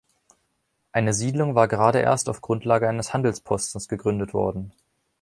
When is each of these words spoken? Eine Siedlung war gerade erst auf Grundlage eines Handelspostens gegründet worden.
Eine 0.93 1.13
Siedlung 1.13 1.53
war 1.53 1.67
gerade 1.67 1.99
erst 1.99 2.27
auf 2.27 2.41
Grundlage 2.41 2.89
eines 2.89 3.13
Handelspostens 3.13 3.87
gegründet 3.87 4.33
worden. 4.33 4.73